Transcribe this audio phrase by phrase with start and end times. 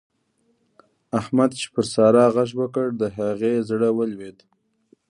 [1.19, 4.37] احمد چې پر سارا غږ وکړ؛ د هغې زړه ولوېد.